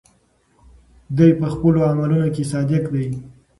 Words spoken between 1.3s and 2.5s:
په خپلو عملونو کې